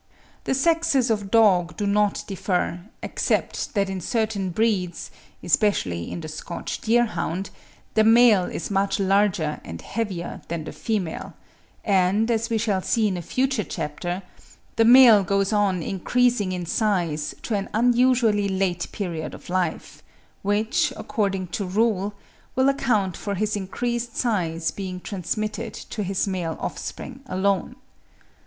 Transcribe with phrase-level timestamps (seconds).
[0.45, 5.11] The sexes of dogs do not differ, except that in certain breeds,
[5.43, 7.51] especially in the Scotch deer hound,
[7.93, 11.33] the male is much larger and heavier than the female;
[11.85, 14.23] and, as we shall see in a future chapter,
[14.75, 20.01] the male goes on increasing in size to an unusually late period of life,
[20.41, 22.15] which, according to rule,
[22.55, 27.75] will account for his increased size being transmitted to his male offspring alone.